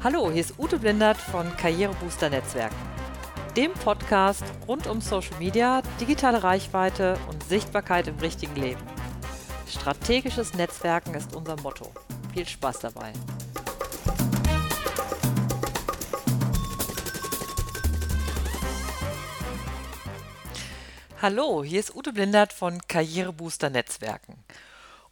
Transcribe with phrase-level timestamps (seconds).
[0.00, 2.76] Hallo, hier ist Ute Blindert von Karrierebooster Netzwerken,
[3.56, 8.80] dem Podcast rund um Social Media, digitale Reichweite und Sichtbarkeit im richtigen Leben.
[9.66, 11.92] Strategisches Netzwerken ist unser Motto.
[12.32, 13.12] Viel Spaß dabei.
[21.20, 24.44] Hallo, hier ist Ute Blindert von Karrierebooster Netzwerken.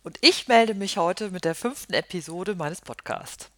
[0.05, 3.51] Und ich melde mich heute mit der fünften Episode meines Podcasts.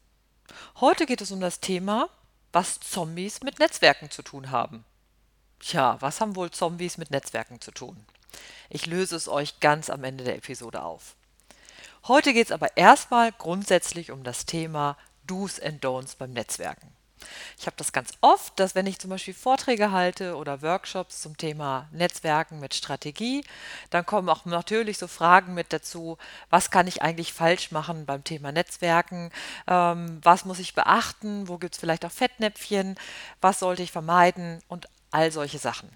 [0.80, 2.08] Heute geht es um das Thema,
[2.52, 4.84] was Zombies mit Netzwerken zu tun haben.
[5.60, 8.04] Tja, was haben wohl Zombies mit Netzwerken zu tun?
[8.70, 11.14] Ich löse es euch ganz am Ende der Episode auf.
[12.06, 16.92] Heute geht es aber erstmal grundsätzlich um das Thema Do's and Don'ts beim Netzwerken.
[17.58, 21.36] Ich habe das ganz oft, dass wenn ich zum Beispiel Vorträge halte oder Workshops zum
[21.36, 23.44] Thema Netzwerken mit Strategie,
[23.90, 26.18] dann kommen auch natürlich so Fragen mit dazu,
[26.50, 29.30] was kann ich eigentlich falsch machen beim Thema Netzwerken,
[29.66, 32.96] ähm, was muss ich beachten, wo gibt es vielleicht auch Fettnäpfchen,
[33.40, 35.90] was sollte ich vermeiden und all solche Sachen.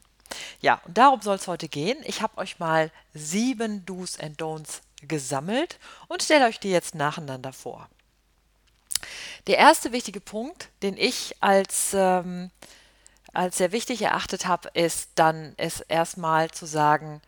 [0.61, 1.99] Ja, und darum soll es heute gehen.
[2.05, 7.53] Ich habe euch mal sieben Do's and Don'ts gesammelt und stelle euch die jetzt nacheinander
[7.53, 7.89] vor.
[9.47, 12.51] Der erste wichtige Punkt, den ich als, ähm,
[13.33, 17.21] als sehr wichtig erachtet habe, ist dann ist erstmal zu sagen,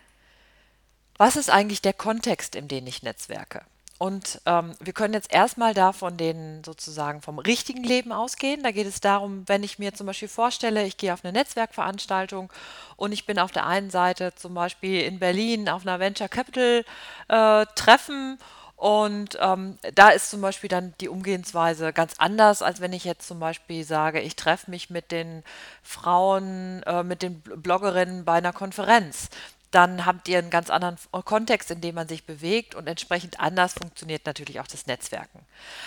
[1.17, 3.63] was ist eigentlich der Kontext, in dem ich netzwerke?
[3.99, 8.63] Und ähm, wir können jetzt erstmal da von den sozusagen vom richtigen Leben ausgehen.
[8.65, 12.53] Da geht es darum, wenn ich mir zum Beispiel vorstelle, ich gehe auf eine Netzwerkveranstaltung
[12.97, 16.85] und ich bin auf der einen Seite zum Beispiel in Berlin auf einer Venture Capital
[17.29, 18.39] äh, Treffen
[18.77, 23.27] und ähm, da ist zum Beispiel dann die Umgehensweise ganz anders, als wenn ich jetzt
[23.27, 25.45] zum Beispiel sage, ich treffe mich mit den
[25.83, 29.29] Frauen, äh, mit den Bloggerinnen bei einer Konferenz
[29.75, 33.75] dann habt ihr einen ganz anderen Kontext, in dem man sich bewegt und entsprechend anders
[33.75, 35.41] funktioniert natürlich auch das Netzwerken.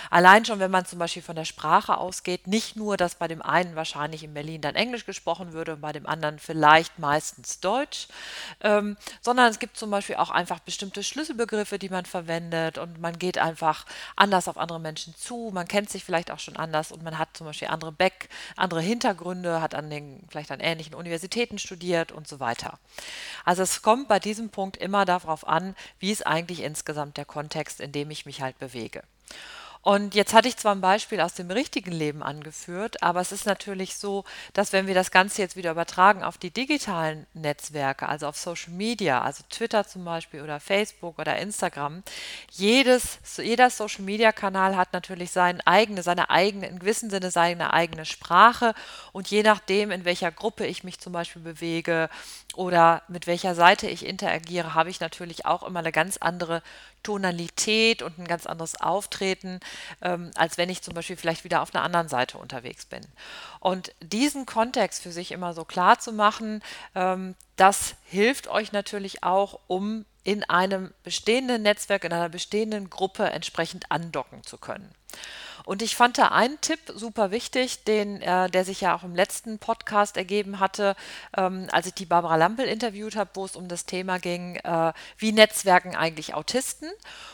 [0.09, 3.41] Allein schon, wenn man zum Beispiel von der Sprache ausgeht, nicht nur, dass bei dem
[3.41, 8.07] einen wahrscheinlich in Berlin dann Englisch gesprochen würde und bei dem anderen vielleicht meistens Deutsch,
[8.61, 13.17] ähm, sondern es gibt zum Beispiel auch einfach bestimmte Schlüsselbegriffe, die man verwendet und man
[13.17, 13.85] geht einfach
[14.17, 17.29] anders auf andere Menschen zu, man kennt sich vielleicht auch schon anders und man hat
[17.37, 18.27] zum Beispiel andere Back,
[18.57, 22.79] andere Hintergründe, hat an den vielleicht an ähnlichen Universitäten studiert und so weiter.
[23.45, 27.79] Also es kommt bei diesem Punkt immer darauf an, wie ist eigentlich insgesamt der Kontext,
[27.79, 29.03] in dem ich mich halt bewege.
[29.87, 33.45] Und jetzt hatte ich zwar ein Beispiel aus dem richtigen Leben angeführt, aber es ist
[33.45, 38.27] natürlich so, dass wenn wir das Ganze jetzt wieder übertragen auf die digitalen Netzwerke, also
[38.27, 42.03] auf Social Media, also Twitter zum Beispiel oder Facebook oder Instagram,
[42.51, 47.71] jedes, jeder Social Media Kanal hat natürlich seine eigene, seine eigene, in gewissem Sinne seine
[47.71, 48.73] eigene Sprache
[49.13, 52.09] und je nachdem, in welcher Gruppe ich mich zum Beispiel bewege
[52.57, 56.63] oder mit welcher Seite ich interagiere, habe ich natürlich auch immer eine ganz andere
[57.03, 59.59] Tonalität und ein ganz anderes Auftreten,
[60.01, 63.01] ähm, als wenn ich zum Beispiel vielleicht wieder auf einer anderen Seite unterwegs bin.
[63.59, 66.63] Und diesen Kontext für sich immer so klar zu machen,
[66.95, 73.29] ähm, das hilft euch natürlich auch, um in einem bestehenden Netzwerk, in einer bestehenden Gruppe
[73.29, 74.93] entsprechend andocken zu können.
[75.67, 79.13] Und ich fand da einen Tipp super wichtig, den, äh, der sich ja auch im
[79.13, 80.95] letzten Podcast ergeben hatte,
[81.35, 84.93] ähm, als ich die Barbara Lampel interviewt habe, wo es um das Thema ging, äh,
[85.17, 86.89] wie Netzwerken eigentlich Autisten.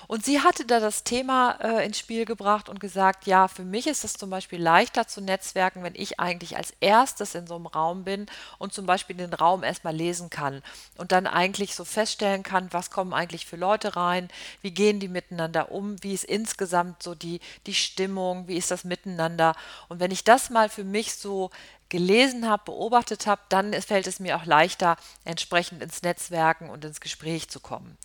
[0.08, 3.86] Und sie hatte da das Thema äh, ins Spiel gebracht und gesagt, ja, für mich
[3.86, 7.68] ist es zum Beispiel leichter zu netzwerken, wenn ich eigentlich als erstes in so einem
[7.68, 8.26] Raum bin
[8.58, 10.64] und zum Beispiel den Raum erstmal lesen kann
[10.98, 14.30] und dann eigentlich so feststellen kann, was kommen eigentlich für Leute rein,
[14.64, 18.72] wie gehen die miteinander um, wie ist insgesamt so die, die Stimmung Stimmung, wie ist
[18.72, 19.56] das miteinander.
[19.90, 21.52] Und wenn ich das mal für mich so
[21.90, 27.02] gelesen habe, beobachtet habe, dann fällt es mir auch leichter, entsprechend ins Netzwerken und ins
[27.02, 27.98] Gespräch zu kommen.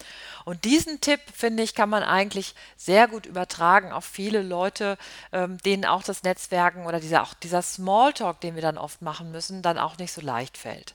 [0.45, 4.99] Und diesen Tipp, finde ich, kann man eigentlich sehr gut übertragen auf viele Leute,
[5.33, 9.31] ähm, denen auch das Netzwerken oder dieser, auch dieser Smalltalk, den wir dann oft machen
[9.33, 10.95] müssen, dann auch nicht so leicht fällt.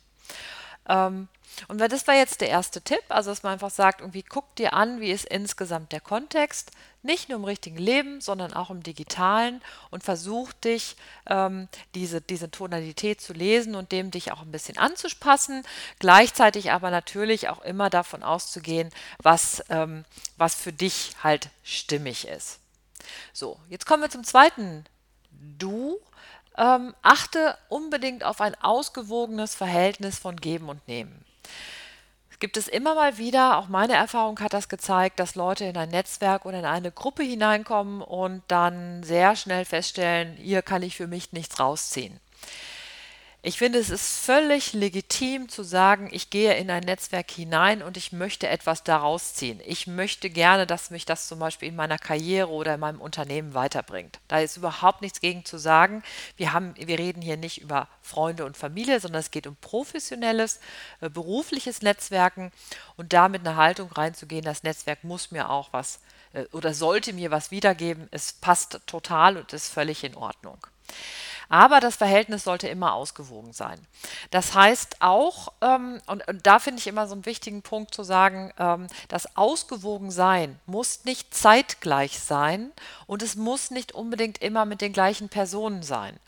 [0.88, 1.28] Ähm,
[1.68, 4.74] und das war jetzt der erste Tipp, also dass man einfach sagt, irgendwie guck dir
[4.74, 6.72] an, wie ist insgesamt der Kontext,
[7.04, 10.96] nicht nur im richtigen Leben, sondern auch im digitalen und versuch dich,
[11.28, 15.64] ähm, diese, diese Tonalität zu lesen und dem dich auch ein bisschen anzupassen,
[16.00, 18.90] gleichzeitig aber natürlich auch immer davon auszugehen,
[19.22, 20.06] was, ähm,
[20.38, 22.59] was für dich halt stimmig ist.
[23.34, 24.86] So, jetzt kommen wir zum zweiten
[25.58, 26.00] Du
[26.58, 31.23] ähm, achte unbedingt auf ein ausgewogenes Verhältnis von Geben und Nehmen.
[32.29, 35.78] Es gibt es immer mal wieder, auch meine Erfahrung hat das gezeigt, dass Leute in
[35.78, 40.97] ein Netzwerk oder in eine Gruppe hineinkommen und dann sehr schnell feststellen, hier kann ich
[40.97, 42.20] für mich nichts rausziehen.
[43.45, 47.97] Ich finde, es ist völlig legitim zu sagen, ich gehe in ein Netzwerk hinein und
[47.97, 49.59] ich möchte etwas daraus ziehen.
[49.66, 53.53] Ich möchte gerne, dass mich das zum Beispiel in meiner Karriere oder in meinem Unternehmen
[53.53, 54.22] weiterbringt.
[54.29, 56.03] Da ist überhaupt nichts gegen zu sagen.
[56.37, 60.61] Wir haben, wir reden hier nicht über Freunde und Familie, sondern es geht um professionelles,
[61.01, 62.49] äh, berufliches Netzwerken
[62.95, 65.99] und da mit einer Haltung reinzugehen, das Netzwerk muss mir auch was
[66.31, 68.07] äh, oder sollte mir was wiedergeben.
[68.11, 70.66] Es passt total und ist völlig in Ordnung.
[71.49, 73.79] Aber das Verhältnis sollte immer ausgewogen sein.
[74.31, 78.03] Das heißt auch, ähm, und, und, da finde ich immer so einen wichtigen Punkt zu
[78.03, 82.72] sagen, ähm, das Ausgewogensein muss nicht zeitgleich sein
[83.07, 86.19] und es muss nicht unbedingt immer mit den gleichen Personen sein.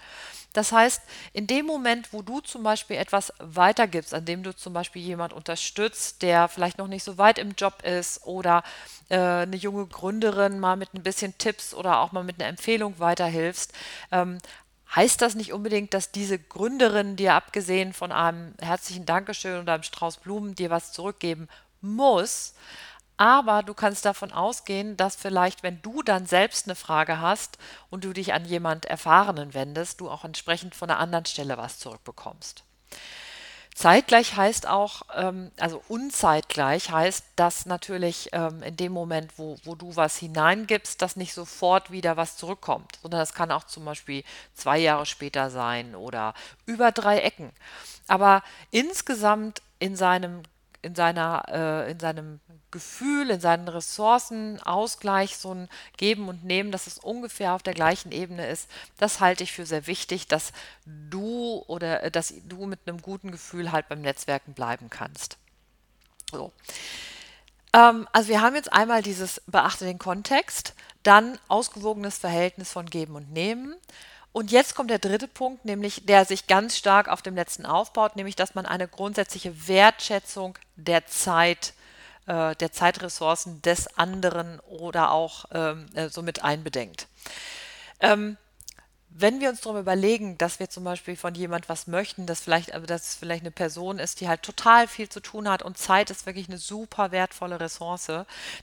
[0.56, 1.02] Das heißt,
[1.34, 5.34] in dem Moment, wo du zum Beispiel etwas weitergibst, an dem du zum Beispiel jemand
[5.34, 8.64] unterstützt, der vielleicht noch nicht so weit im Job ist oder
[9.10, 13.00] äh, eine junge Gründerin mal mit ein bisschen Tipps oder auch mal mit einer Empfehlung
[13.00, 13.74] weiterhilfst,
[14.14, 14.38] ähm,
[14.94, 19.84] heißt das nicht unbedingt, dass diese Gründerin dir abgesehen von einem herzlichen Dankeschön oder einem
[19.84, 21.48] Strauß Blumen dir was zurückgeben
[21.82, 22.54] muss.
[23.18, 27.58] Aber du kannst davon ausgehen, dass vielleicht, wenn du dann selbst eine Frage hast
[27.90, 31.80] und du dich an jemand Erfahrenen wendest, du auch entsprechend von einer anderen Stelle was
[31.80, 32.64] zurückbekommst.
[33.76, 39.76] Zeitgleich heißt auch, ähm, also unzeitgleich heißt, dass natürlich ähm, in dem Moment, wo, wo
[39.76, 44.24] du was hineingibst, dass nicht sofort wieder was zurückkommt, sondern das kann auch zum Beispiel
[44.54, 46.34] zwei Jahre später sein oder
[46.66, 47.52] über drei Ecken.
[48.08, 50.44] Aber insgesamt in seinem
[50.86, 52.40] in seiner, äh, in seinem
[52.70, 55.68] Gefühl, in seinen Ressourcen, Ausgleich, so ein
[55.98, 59.66] Geben und Nehmen, dass es ungefähr auf der gleichen Ebene ist, das halte ich für
[59.66, 60.54] sehr wichtig, dass
[60.86, 65.38] du oder äh, dass du mit einem guten Gefühl halt beim Netzwerken bleiben kannst.
[66.32, 66.52] So.
[67.74, 73.16] Ähm, also wir haben jetzt einmal dieses beachte den Kontext, dann ausgewogenes Verhältnis von Geben
[73.16, 73.76] und Nehmen,
[74.36, 78.18] und jetzt kommt der dritte Punkt, nämlich der sich ganz stark auf dem letzten aufbaut,
[78.18, 81.72] nämlich dass man eine grundsätzliche Wertschätzung der Zeit,
[82.26, 87.08] äh, der Zeitressourcen des anderen oder auch ähm, äh, somit einbedenkt.
[88.02, 88.36] Ähm,
[89.18, 92.74] wenn wir uns darum überlegen, dass wir zum Beispiel von jemand was möchten, dass vielleicht,
[92.74, 95.78] also dass es vielleicht eine Person ist, die halt total viel zu tun hat und
[95.78, 98.12] Zeit ist wirklich eine super wertvolle Ressource,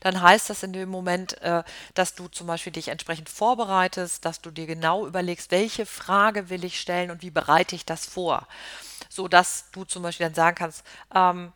[0.00, 1.62] dann heißt das in dem Moment, äh,
[1.94, 6.64] dass du zum Beispiel dich entsprechend vorbereitest, dass du dir genau überlegst, welche Frage will
[6.64, 8.46] ich stellen und wie bereite ich das vor,
[9.08, 10.84] so dass du zum Beispiel dann sagen kannst,
[11.14, 11.52] ähm,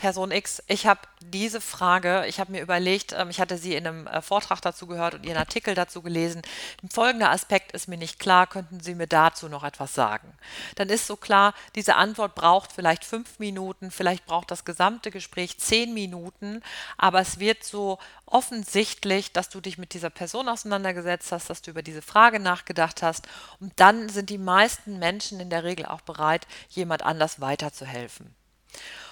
[0.00, 3.86] Person X, ich habe diese Frage, ich habe mir überlegt, ähm, ich hatte sie in
[3.86, 6.40] einem äh, Vortrag dazu gehört und ihren Artikel dazu gelesen.
[6.90, 10.32] Folgender Aspekt ist mir nicht klar, könnten Sie mir dazu noch etwas sagen?
[10.76, 15.58] Dann ist so klar, diese Antwort braucht vielleicht fünf Minuten, vielleicht braucht das gesamte Gespräch
[15.58, 16.62] zehn Minuten,
[16.96, 21.72] aber es wird so offensichtlich, dass du dich mit dieser Person auseinandergesetzt hast, dass du
[21.72, 23.28] über diese Frage nachgedacht hast
[23.60, 28.34] und dann sind die meisten Menschen in der Regel auch bereit, jemand anders weiterzuhelfen.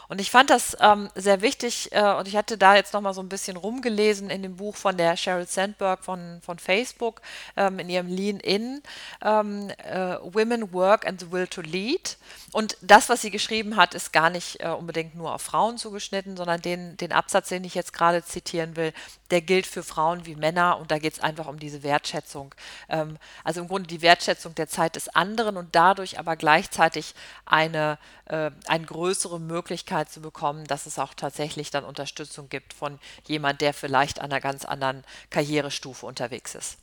[0.08, 3.20] Und ich fand das ähm, sehr wichtig äh, und ich hatte da jetzt nochmal so
[3.20, 7.20] ein bisschen rumgelesen in dem Buch von der Sheryl Sandberg von, von Facebook
[7.56, 8.82] ähm, in ihrem Lean-In,
[9.22, 12.16] ähm, äh, Women Work and the Will to Lead.
[12.52, 16.38] Und das, was sie geschrieben hat, ist gar nicht äh, unbedingt nur auf Frauen zugeschnitten,
[16.38, 18.94] sondern den, den Absatz, den ich jetzt gerade zitieren will,
[19.30, 22.54] der gilt für Frauen wie Männer und da geht es einfach um diese Wertschätzung.
[22.88, 27.14] Ähm, also im Grunde die Wertschätzung der Zeit des anderen und dadurch aber gleichzeitig
[27.44, 32.72] eine, äh, eine größere Möglichkeit, Sicherheit zu bekommen, dass es auch tatsächlich dann Unterstützung gibt
[32.72, 36.78] von jemand, der vielleicht an einer ganz anderen Karrierestufe unterwegs ist.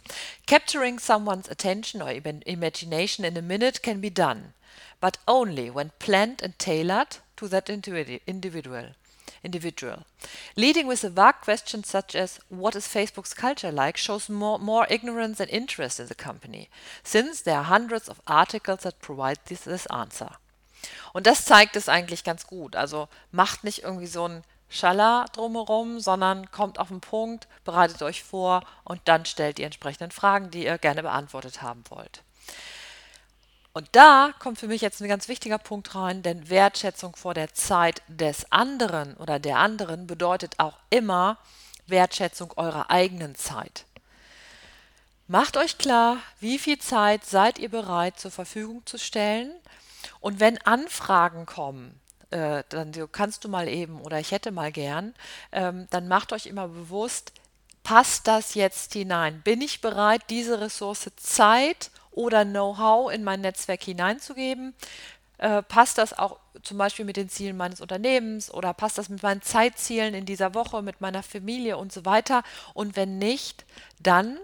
[0.48, 4.54] Capturing someone's attention or imagination in a minute can be done,
[5.00, 8.90] but only when planned and tailored to that individual.
[9.44, 10.06] Individual.
[10.56, 14.88] Leading with a vague question such as what is Facebook's culture like shows more, more
[14.90, 16.68] ignorance than interest in the company,
[17.04, 20.30] since there are hundreds of articles that provide this, this answer.
[21.14, 22.76] Und das zeigt es eigentlich ganz gut.
[22.76, 28.24] Also macht nicht irgendwie so ein Schala drumherum, sondern kommt auf den Punkt, bereitet euch
[28.24, 32.24] vor und dann stellt die entsprechenden Fragen, die ihr gerne beantwortet haben wollt.
[33.74, 37.54] Und da kommt für mich jetzt ein ganz wichtiger Punkt rein, denn Wertschätzung vor der
[37.54, 41.38] Zeit des anderen oder der anderen bedeutet auch immer
[41.86, 43.86] Wertschätzung eurer eigenen Zeit.
[45.28, 49.52] Macht euch klar, wie viel Zeit seid ihr bereit zur Verfügung zu stellen
[50.26, 52.00] und wenn Anfragen kommen,
[52.32, 55.14] äh, dann so, kannst du mal eben oder ich hätte mal gern,
[55.52, 57.32] ähm, dann macht euch immer bewusst,
[57.84, 59.42] passt das jetzt hinein?
[59.44, 64.74] Bin ich bereit, diese Ressource Zeit oder Know-how in mein Netzwerk hineinzugeben?
[65.38, 69.22] Äh, passt das auch zum Beispiel mit den Zielen meines Unternehmens oder passt das mit
[69.22, 72.42] meinen Zeitzielen in dieser Woche, mit meiner Familie und so weiter?
[72.74, 73.64] Und wenn nicht,
[74.00, 74.40] dann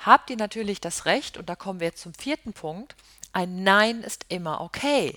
[0.00, 2.96] habt ihr natürlich das Recht, und da kommen wir jetzt zum vierten Punkt,
[3.32, 5.16] Ein Nein ist immer okay.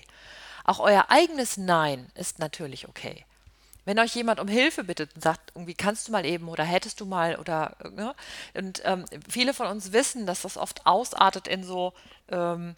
[0.64, 3.24] Auch euer eigenes Nein ist natürlich okay.
[3.84, 7.00] Wenn euch jemand um Hilfe bittet und sagt, irgendwie kannst du mal eben oder hättest
[7.00, 8.16] du mal oder ne?
[8.54, 11.92] und ähm, viele von uns wissen, dass das oft ausartet in so
[12.28, 12.74] ähm,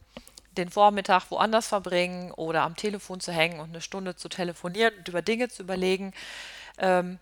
[0.59, 5.09] den Vormittag woanders verbringen oder am Telefon zu hängen und eine Stunde zu telefonieren und
[5.09, 6.12] über Dinge zu überlegen.
[6.76, 7.18] Ähm,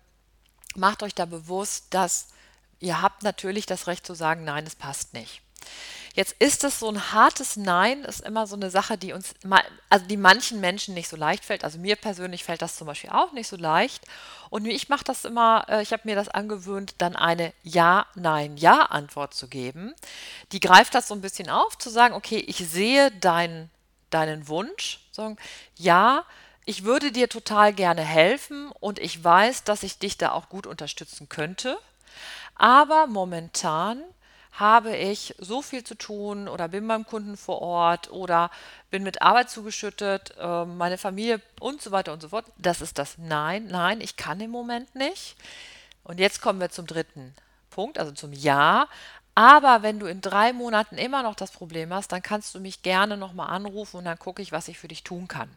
[0.75, 2.29] macht euch da bewusst, dass
[2.81, 5.43] ihr habt natürlich das Recht zu sagen, nein, es passt nicht.
[6.17, 9.35] Jetzt ist es so ein hartes Nein, ist immer so eine Sache, die uns,
[9.91, 11.63] also die manchen Menschen nicht so leicht fällt.
[11.63, 14.03] Also mir persönlich fällt das zum Beispiel auch nicht so leicht.
[14.49, 18.57] Und ich mache das immer, äh, ich habe mir das angewöhnt, dann eine Ja, Nein,
[18.57, 19.95] Ja-Antwort zu geben.
[20.53, 23.69] Die greift das so ein bisschen auf, zu sagen, okay, ich sehe dein,
[24.09, 25.37] deinen Wunsch, sagen,
[25.77, 26.25] ja,
[26.65, 30.67] ich würde dir total gerne helfen und ich weiß, dass ich dich da auch gut
[30.67, 31.77] unterstützen könnte.
[32.55, 34.03] Aber momentan
[34.59, 38.51] habe ich so viel zu tun oder bin beim Kunden vor Ort oder
[38.91, 42.47] bin mit Arbeit zugeschüttet, äh, meine Familie und so weiter und so fort.
[42.57, 45.37] Das ist das Nein, nein, ich kann im Moment nicht.
[46.05, 47.35] Und jetzt kommen wir zum dritten
[47.71, 48.89] Punkt, also zum Ja.
[49.35, 52.83] Aber wenn du in drei Monaten immer noch das Problem hast, dann kannst du mich
[52.83, 55.51] gerne nochmal anrufen und dann gucke ich, was ich für dich tun kann.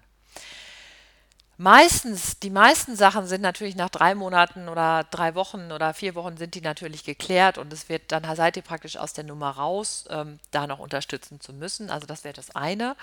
[1.61, 6.37] Meistens, die meisten Sachen sind natürlich nach drei Monaten oder drei Wochen oder vier Wochen
[6.37, 10.05] sind die natürlich geklärt und es wird dann seid ihr praktisch aus der Nummer raus,
[10.09, 11.89] ähm, da noch unterstützen zu müssen.
[11.89, 12.95] Also das wäre das eine.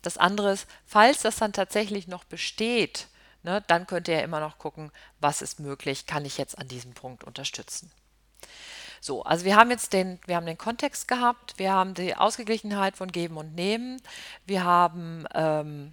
[0.00, 3.08] Das andere ist, falls das dann tatsächlich noch besteht,
[3.42, 6.66] ne, dann könnt ihr ja immer noch gucken, was ist möglich, kann ich jetzt an
[6.66, 7.92] diesem Punkt unterstützen.
[9.02, 12.96] So, also wir haben jetzt den, wir haben den Kontext gehabt, wir haben die Ausgeglichenheit
[12.96, 14.00] von Geben und Nehmen,
[14.46, 15.92] wir haben ähm,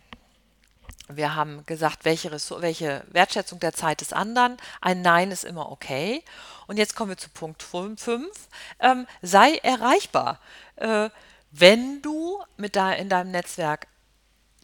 [1.07, 4.57] wir haben gesagt, welche, welche, Wertschätzung der Zeit des anderen.
[4.81, 6.24] Ein Nein ist immer okay.
[6.67, 8.31] Und jetzt kommen wir zu Punkt 5.
[8.79, 10.39] Ähm, sei erreichbar.
[10.77, 11.09] Äh,
[11.51, 13.88] wenn du mit da in deinem Netzwerk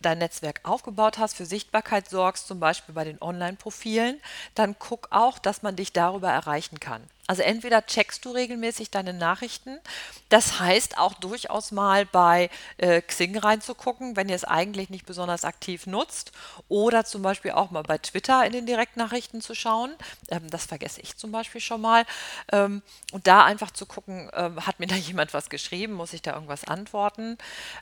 [0.02, 4.20] dein Netzwerk aufgebaut hast, für Sichtbarkeit sorgst, zum Beispiel bei den Online-Profilen,
[4.56, 7.04] dann guck auch, dass man dich darüber erreichen kann.
[7.32, 9.80] Also entweder checkst du regelmäßig deine Nachrichten,
[10.28, 15.46] das heißt auch durchaus mal bei äh, Xing reinzugucken, wenn ihr es eigentlich nicht besonders
[15.46, 16.34] aktiv nutzt,
[16.68, 19.94] oder zum Beispiel auch mal bei Twitter in den Direktnachrichten zu schauen.
[20.28, 22.04] Ähm, das vergesse ich zum Beispiel schon mal.
[22.52, 22.82] Ähm,
[23.14, 26.34] und da einfach zu gucken, ähm, hat mir da jemand was geschrieben, muss ich da
[26.34, 27.38] irgendwas antworten?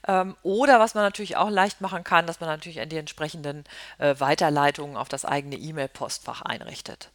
[0.07, 3.63] Ähm, oder was man natürlich auch leicht machen kann, dass man natürlich die entsprechenden
[3.97, 7.09] äh, Weiterleitungen auf das eigene E-Mail-Postfach einrichtet.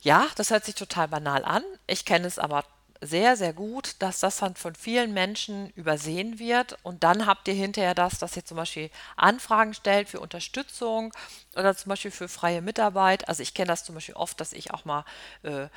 [0.00, 1.62] Ja, das hört sich total banal an.
[1.86, 2.64] Ich kenne es aber
[3.02, 6.76] sehr, sehr gut, dass das dann von vielen Menschen übersehen wird.
[6.82, 11.12] Und dann habt ihr hinterher das, dass ihr zum Beispiel Anfragen stellt für Unterstützung
[11.56, 13.28] oder zum Beispiel für freie Mitarbeit.
[13.28, 15.04] Also ich kenne das zum Beispiel oft, dass ich auch mal
[15.42, 15.68] äh,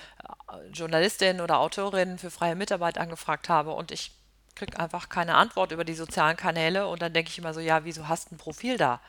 [0.74, 4.12] Journalistin oder Autorin für freie Mitarbeit angefragt habe und ich
[4.56, 7.86] kriege einfach keine Antwort über die sozialen Kanäle und dann denke ich immer so, ja,
[7.86, 9.02] wieso hast du ein Profil da?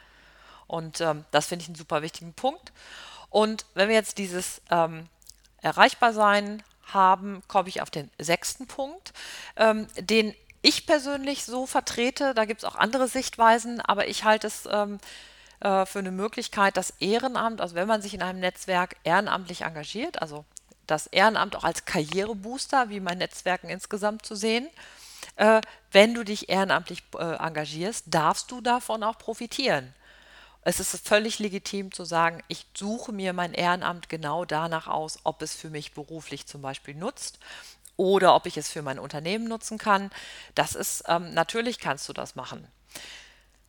[0.66, 2.73] Und ähm, das finde ich einen super wichtigen Punkt.
[3.35, 5.09] Und wenn wir jetzt dieses ähm,
[5.61, 6.62] Erreichbarsein
[6.93, 9.12] haben, komme ich auf den sechsten Punkt,
[9.57, 12.33] ähm, den ich persönlich so vertrete.
[12.33, 15.00] Da gibt es auch andere Sichtweisen, aber ich halte es ähm,
[15.59, 20.23] äh, für eine Möglichkeit, das Ehrenamt, also wenn man sich in einem Netzwerk ehrenamtlich engagiert,
[20.23, 20.45] also
[20.87, 24.69] das Ehrenamt auch als Karrierebooster, wie mein Netzwerken insgesamt zu sehen.
[25.35, 25.61] Äh,
[25.91, 29.93] wenn du dich ehrenamtlich äh, engagierst, darfst du davon auch profitieren.
[30.66, 35.42] Es ist völlig legitim zu sagen, ich suche mir mein Ehrenamt genau danach aus, ob
[35.42, 37.38] es für mich beruflich zum Beispiel nutzt
[37.97, 40.11] oder ob ich es für mein Unternehmen nutzen kann.
[40.54, 42.66] Das ist ähm, natürlich kannst du das machen.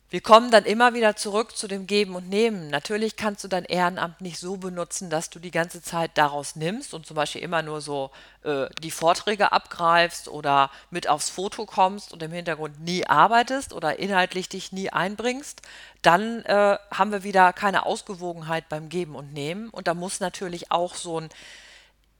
[0.08, 2.70] Wir kommen dann immer wieder zurück zu dem Geben und Nehmen.
[2.70, 6.94] Natürlich kannst du dein Ehrenamt nicht so benutzen, dass du die ganze Zeit daraus nimmst
[6.94, 8.12] und zum Beispiel immer nur so
[8.44, 13.98] äh, die Vorträge abgreifst oder mit aufs Foto kommst und im Hintergrund nie arbeitest oder
[13.98, 15.62] inhaltlich dich nie einbringst.
[16.02, 19.70] Dann äh, haben wir wieder keine Ausgewogenheit beim Geben und Nehmen.
[19.70, 21.30] Und da muss natürlich auch so ein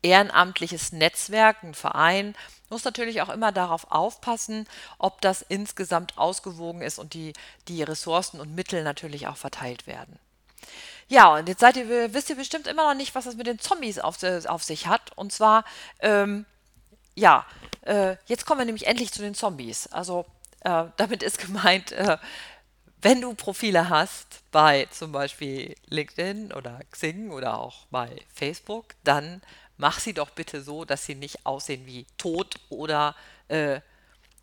[0.02, 2.34] ehrenamtliches Netzwerk, ein Verein,
[2.70, 4.66] muss natürlich auch immer darauf aufpassen,
[4.98, 7.32] ob das insgesamt ausgewogen ist und die,
[7.68, 10.18] die Ressourcen und Mittel natürlich auch verteilt werden.
[11.08, 13.60] Ja, und jetzt seid ihr, wisst ihr bestimmt immer noch nicht, was es mit den
[13.60, 15.16] Zombies auf, auf sich hat.
[15.16, 15.64] Und zwar,
[16.00, 16.46] ähm,
[17.14, 17.46] ja,
[17.82, 19.86] äh, jetzt kommen wir nämlich endlich zu den Zombies.
[19.88, 20.26] Also
[20.60, 22.18] äh, damit ist gemeint, äh,
[23.02, 29.42] wenn du Profile hast bei zum Beispiel LinkedIn oder Xing oder auch bei Facebook, dann
[29.76, 33.14] mach sie doch bitte so, dass sie nicht aussehen wie tot oder
[33.48, 33.80] äh,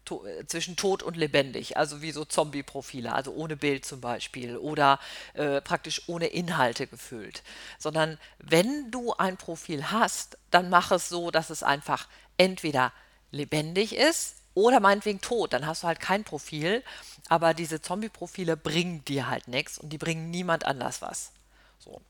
[0.06, 4.58] to äh, zwischen tot und lebendig, also wie so Zombie-Profile, also ohne Bild zum Beispiel
[4.58, 5.00] oder
[5.34, 7.44] äh, praktisch ohne Inhalte gefüllt,
[7.80, 12.94] sondern wenn du ein Profil hast, dann mach es so, dass es einfach entweder
[13.32, 16.84] lebendig ist, Oder meinetwegen tot, dann hast du halt kein Profil,
[17.28, 21.32] aber diese Zombie-Profile bringen dir halt nichts und die bringen niemand anders was.
[21.80, 22.02] So.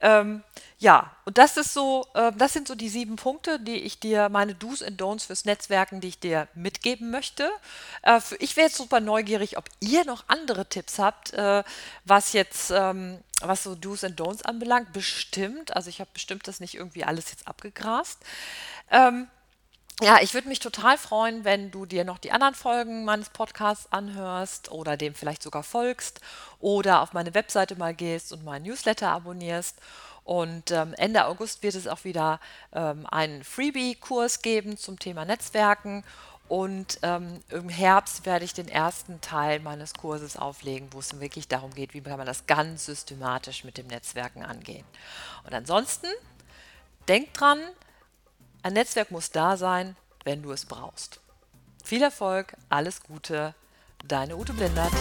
[0.00, 0.42] Ähm,
[0.78, 4.28] ja, und das ist so, äh, das sind so die sieben Punkte, die ich dir,
[4.28, 7.48] meine Do's und Don'ts fürs Netzwerken, die ich dir mitgeben möchte.
[8.02, 11.62] Äh, für, ich wäre jetzt super neugierig, ob ihr noch andere Tipps habt, äh,
[12.04, 14.92] was jetzt, ähm, was so Do's und Don'ts anbelangt.
[14.92, 18.18] Bestimmt, also ich habe bestimmt das nicht irgendwie alles jetzt abgegrast.
[18.90, 19.28] Ähm,
[20.02, 23.92] ja, ich würde mich total freuen, wenn du dir noch die anderen Folgen meines Podcasts
[23.92, 26.20] anhörst oder dem vielleicht sogar folgst
[26.58, 29.78] oder auf meine Webseite mal gehst und meinen Newsletter abonnierst.
[30.24, 32.40] Und ähm, Ende August wird es auch wieder
[32.72, 36.04] ähm, einen Freebie-Kurs geben zum Thema Netzwerken.
[36.48, 41.48] Und ähm, im Herbst werde ich den ersten Teil meines Kurses auflegen, wo es wirklich
[41.48, 44.84] darum geht, wie kann man das ganz systematisch mit dem Netzwerken angehen.
[45.44, 46.08] Und ansonsten,
[47.08, 47.60] denk dran,
[48.62, 51.20] ein Netzwerk muss da sein, wenn du es brauchst.
[51.84, 53.54] Viel Erfolg, alles Gute,
[54.06, 54.92] deine Ute Blindert.